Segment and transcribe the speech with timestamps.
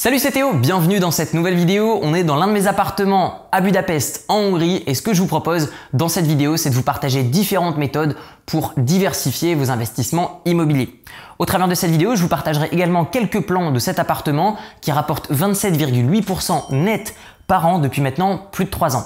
[0.00, 1.98] Salut c'est Théo, bienvenue dans cette nouvelle vidéo.
[2.04, 5.20] On est dans l'un de mes appartements à Budapest en Hongrie et ce que je
[5.20, 8.14] vous propose dans cette vidéo c'est de vous partager différentes méthodes
[8.46, 11.02] pour diversifier vos investissements immobiliers.
[11.40, 14.92] Au travers de cette vidéo, je vous partagerai également quelques plans de cet appartement qui
[14.92, 17.16] rapporte 27,8% net
[17.48, 19.04] par an depuis maintenant plus de 3 ans.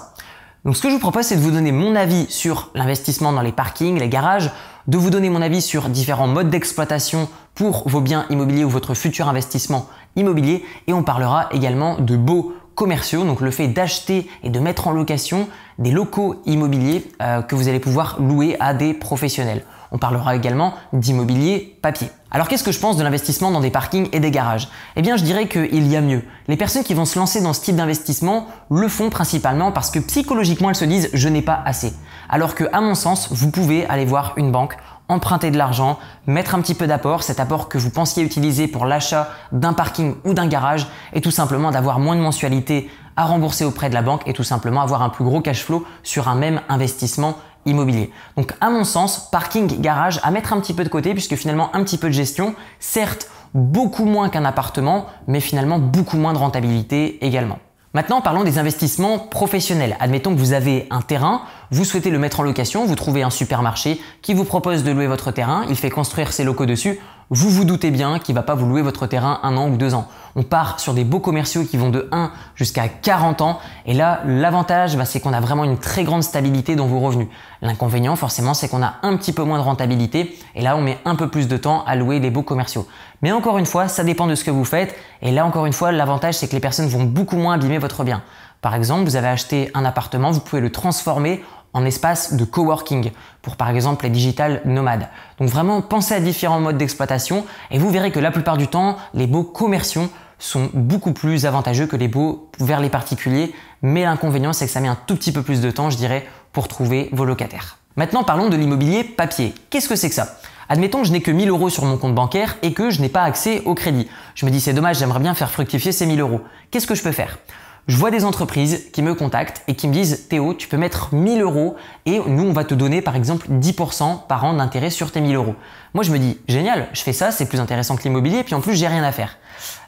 [0.67, 3.41] Donc ce que je vous propose c'est de vous donner mon avis sur l'investissement dans
[3.41, 4.51] les parkings, les garages,
[4.89, 8.93] de vous donner mon avis sur différents modes d'exploitation pour vos biens immobiliers ou votre
[8.95, 14.51] futur investissement immobilier et on parlera également de beaux commerciaux, donc le fait d'acheter et
[14.51, 15.49] de mettre en location
[15.79, 19.65] des locaux immobiliers euh, que vous allez pouvoir louer à des professionnels.
[19.95, 22.09] On parlera également d'immobilier papier.
[22.31, 24.69] Alors qu'est-ce que je pense de l'investissement dans des parkings et des garages?
[24.97, 26.23] Eh bien je dirais qu'il y a mieux.
[26.49, 29.99] Les personnes qui vont se lancer dans ce type d'investissement le font principalement parce que
[29.99, 31.93] psychologiquement elles se disent je n'ai pas assez.
[32.31, 34.79] Alors que à mon sens vous pouvez aller voir une banque
[35.13, 38.87] emprunter de l'argent, mettre un petit peu d'apport, cet apport que vous pensiez utiliser pour
[38.87, 43.65] l'achat d'un parking ou d'un garage, et tout simplement d'avoir moins de mensualités à rembourser
[43.65, 46.35] auprès de la banque et tout simplement avoir un plus gros cash flow sur un
[46.35, 48.11] même investissement immobilier.
[48.37, 51.75] Donc à mon sens, parking, garage, à mettre un petit peu de côté puisque finalement
[51.77, 56.39] un petit peu de gestion, certes beaucoup moins qu'un appartement, mais finalement beaucoup moins de
[56.39, 57.59] rentabilité également.
[57.95, 59.99] Maintenant, parlons des investissements professionnels.
[60.01, 63.29] Admettons que vous avez un terrain, vous souhaitez le mettre en location, vous trouvez un
[63.29, 66.99] supermarché qui vous propose de louer votre terrain, il fait construire ses locaux dessus,
[67.35, 69.95] vous vous doutez bien qu'il va pas vous louer votre terrain un an ou deux
[69.95, 70.07] ans.
[70.37, 73.59] On part sur des beaux commerciaux qui vont de 1 jusqu'à 40 ans.
[73.87, 77.29] Et là, l'avantage, bah, c'est qu'on a vraiment une très grande stabilité dans vos revenus.
[77.63, 80.39] L'inconvénient, forcément, c'est qu'on a un petit peu moins de rentabilité.
[80.55, 82.87] Et là, on met un peu plus de temps à louer les beaux commerciaux.
[83.23, 84.95] Mais encore une fois, ça dépend de ce que vous faites.
[85.23, 88.05] Et là, encore une fois, l'avantage, c'est que les personnes vont beaucoup moins abîmer votre
[88.05, 88.23] bien.
[88.61, 91.43] Par exemple, vous avez acheté un appartement, vous pouvez le transformer
[91.75, 93.11] en espace de coworking
[93.41, 95.09] pour par exemple les digital nomades.
[95.39, 98.97] Donc vraiment pensez à différents modes d'exploitation et vous verrez que la plupart du temps
[99.15, 104.53] les beaux commerciaux sont beaucoup plus avantageux que les beaux vers les particuliers, mais l'inconvénient
[104.53, 107.09] c'est que ça met un tout petit peu plus de temps, je dirais, pour trouver
[107.13, 107.79] vos locataires.
[107.97, 109.55] Maintenant parlons de l'immobilier papier.
[109.71, 110.37] Qu'est-ce que c'est que ça?
[110.69, 113.09] Admettons que je n'ai que 1000 euros sur mon compte bancaire et que je n'ai
[113.09, 114.09] pas accès au crédit.
[114.35, 116.41] Je me dis c'est dommage, j'aimerais bien faire fructifier ces 1000 euros.
[116.71, 117.39] Qu'est-ce que je peux faire?
[117.89, 121.13] Je vois des entreprises qui me contactent et qui me disent Théo, tu peux mettre
[121.13, 121.77] 1000 euros
[122.07, 125.35] et nous on va te donner par exemple 10% par an d'intérêt sur tes 1000
[125.35, 125.57] euros.
[125.93, 128.55] Moi je me dis génial, je fais ça, c'est plus intéressant que l'immobilier et puis
[128.55, 129.37] en plus j'ai rien à faire.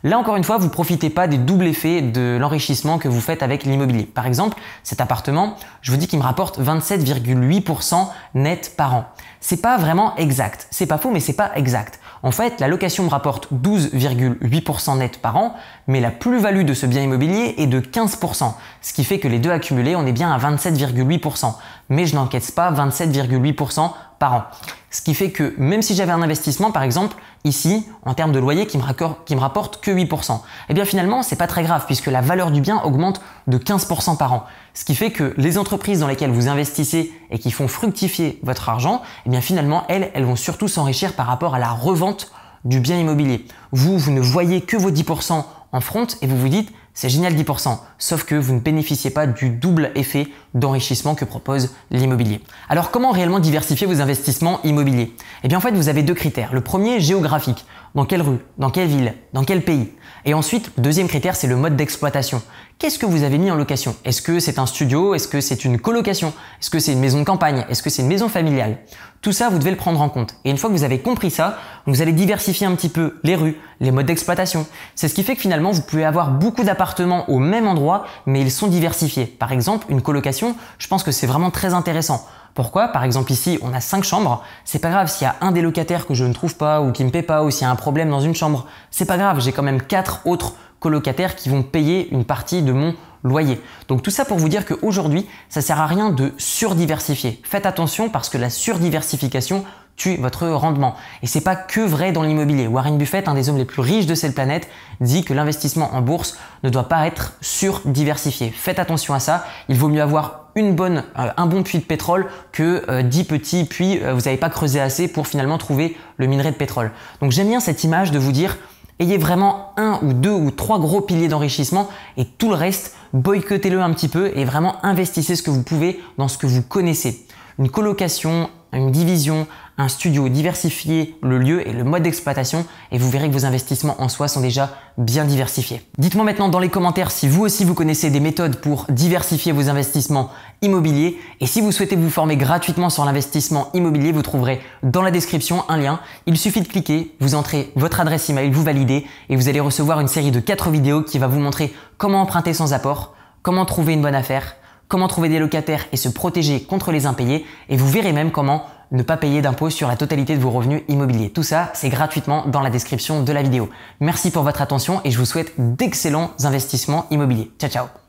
[0.02, 3.42] Là encore une fois, vous profitez pas des doubles effets de l'enrichissement que vous faites
[3.42, 4.04] avec l'immobilier.
[4.04, 9.04] Par exemple, cet appartement, je vous dis qu'il me rapporte 27,8% net par an.
[9.40, 10.66] C'est pas vraiment exact.
[10.70, 12.00] C'est pas faux, mais c'est pas exact.
[12.24, 15.54] En fait, la location me rapporte 12,8% net par an,
[15.86, 19.38] mais la plus-value de ce bien immobilier est de 15%, ce qui fait que les
[19.38, 21.54] deux accumulés, on est bien à 27,8%.
[21.90, 24.44] Mais je n'encaisse pas 27,8% par an.
[24.94, 28.38] Ce qui fait que même si j'avais un investissement, par exemple, ici, en termes de
[28.38, 32.06] loyer qui me, me rapporte que 8%, eh bien finalement, c'est pas très grave puisque
[32.06, 34.44] la valeur du bien augmente de 15% par an.
[34.72, 38.68] Ce qui fait que les entreprises dans lesquelles vous investissez et qui font fructifier votre
[38.68, 42.30] argent, eh bien finalement, elles, elles vont surtout s'enrichir par rapport à la revente
[42.64, 43.46] du bien immobilier.
[43.72, 47.34] Vous, vous ne voyez que vos 10% en front et vous vous dites, c'est génial
[47.34, 52.40] 10%, sauf que vous ne bénéficiez pas du double effet d'enrichissement que propose l'immobilier.
[52.68, 55.12] Alors comment réellement diversifier vos investissements immobiliers?
[55.42, 56.54] Eh bien en fait vous avez deux critères.
[56.54, 59.92] Le premier géographique, dans quelle rue, dans quelle ville, dans quel pays?
[60.24, 62.40] Et ensuite, le deuxième critère c'est le mode d'exploitation.
[62.78, 63.94] Qu'est-ce que vous avez mis en location?
[64.04, 65.14] Est-ce que c'est un studio?
[65.14, 66.32] Est-ce que c'est une colocation?
[66.60, 67.64] Est-ce que c'est une maison de campagne?
[67.68, 68.78] Est-ce que c'est une maison familiale?
[69.20, 70.34] Tout ça, vous devez le prendre en compte.
[70.44, 71.56] Et une fois que vous avez compris ça,
[71.86, 74.66] vous allez diversifier un petit peu les rues, les modes d'exploitation.
[74.96, 76.83] C'est ce qui fait que finalement, vous pouvez avoir beaucoup d'appartements
[77.28, 79.26] au même endroit, mais ils sont diversifiés.
[79.26, 82.26] Par exemple, une colocation, je pense que c'est vraiment très intéressant.
[82.54, 82.88] Pourquoi?
[82.88, 84.42] Par exemple ici, on a cinq chambres.
[84.64, 86.92] C'est pas grave s'il y a un des locataires que je ne trouve pas ou
[86.92, 88.66] qui me paie pas ou s'il y a un problème dans une chambre.
[88.90, 92.70] C'est pas grave, j'ai quand même quatre autres colocataires qui vont payer une partie de
[92.70, 93.58] mon loyer.
[93.88, 97.40] Donc tout ça pour vous dire qu'aujourd'hui, ça sert à rien de surdiversifier.
[97.42, 99.64] Faites attention parce que la surdiversification
[99.96, 100.94] tue votre rendement.
[101.22, 102.66] Et c'est pas que vrai dans l'immobilier.
[102.66, 104.68] Warren Buffett, un des hommes les plus riches de cette planète,
[105.00, 108.50] dit que l'investissement en bourse ne doit pas être surdiversifié.
[108.50, 109.46] Faites attention à ça.
[109.70, 114.00] Il vaut mieux avoir euh, un bon puits de pétrole que 10 euh, petits puits,
[114.02, 116.92] euh, vous n'avez pas creusé assez pour finalement trouver le minerai de pétrole.
[117.20, 118.58] Donc j'aime bien cette image de vous dire,
[118.98, 123.80] ayez vraiment un ou deux ou trois gros piliers d'enrichissement et tout le reste, boycottez-le
[123.80, 127.26] un petit peu et vraiment investissez ce que vous pouvez dans ce que vous connaissez.
[127.58, 129.46] Une colocation, une division,
[129.78, 134.00] un studio, diversifier le lieu et le mode d'exploitation et vous verrez que vos investissements
[134.02, 135.80] en soi sont déjà bien diversifiés.
[135.98, 139.68] Dites-moi maintenant dans les commentaires si vous aussi vous connaissez des méthodes pour diversifier vos
[139.68, 140.30] investissements
[140.62, 145.12] immobiliers et si vous souhaitez vous former gratuitement sur l'investissement immobilier, vous trouverez dans la
[145.12, 146.00] description un lien.
[146.26, 150.00] Il suffit de cliquer, vous entrez votre adresse email, vous validez et vous allez recevoir
[150.00, 153.92] une série de 4 vidéos qui va vous montrer comment emprunter sans apport, comment trouver
[153.92, 154.56] une bonne affaire,
[154.88, 158.66] comment trouver des locataires et se protéger contre les impayés et vous verrez même comment
[158.92, 161.30] ne pas payer d'impôts sur la totalité de vos revenus immobiliers.
[161.30, 163.68] Tout ça, c'est gratuitement dans la description de la vidéo.
[164.00, 167.50] Merci pour votre attention et je vous souhaite d'excellents investissements immobiliers.
[167.58, 168.03] Ciao ciao